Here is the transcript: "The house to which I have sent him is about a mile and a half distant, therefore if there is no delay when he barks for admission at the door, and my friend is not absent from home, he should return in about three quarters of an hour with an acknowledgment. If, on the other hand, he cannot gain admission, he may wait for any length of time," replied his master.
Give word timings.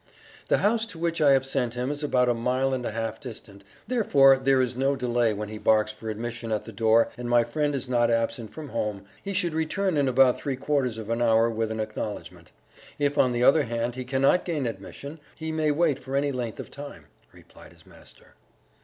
"The 0.47 0.57
house 0.57 0.87
to 0.87 0.97
which 0.97 1.21
I 1.21 1.33
have 1.33 1.45
sent 1.45 1.75
him 1.75 1.91
is 1.91 2.03
about 2.03 2.27
a 2.27 2.33
mile 2.33 2.73
and 2.73 2.83
a 2.83 2.89
half 2.91 3.19
distant, 3.19 3.63
therefore 3.87 4.33
if 4.33 4.45
there 4.45 4.59
is 4.59 4.75
no 4.75 4.95
delay 4.95 5.31
when 5.31 5.49
he 5.49 5.59
barks 5.59 5.91
for 5.91 6.09
admission 6.09 6.51
at 6.51 6.65
the 6.65 6.71
door, 6.71 7.09
and 7.19 7.29
my 7.29 7.43
friend 7.43 7.75
is 7.75 7.87
not 7.87 8.09
absent 8.09 8.51
from 8.51 8.69
home, 8.69 9.05
he 9.23 9.31
should 9.35 9.53
return 9.53 9.97
in 9.97 10.07
about 10.07 10.39
three 10.39 10.55
quarters 10.55 10.97
of 10.97 11.11
an 11.11 11.21
hour 11.21 11.51
with 11.51 11.69
an 11.69 11.79
acknowledgment. 11.79 12.51
If, 12.97 13.19
on 13.19 13.31
the 13.31 13.43
other 13.43 13.65
hand, 13.65 13.93
he 13.93 14.03
cannot 14.03 14.43
gain 14.43 14.65
admission, 14.65 15.19
he 15.35 15.51
may 15.51 15.69
wait 15.69 15.99
for 15.99 16.15
any 16.15 16.31
length 16.31 16.59
of 16.59 16.71
time," 16.71 17.05
replied 17.31 17.71
his 17.71 17.85
master. 17.85 18.33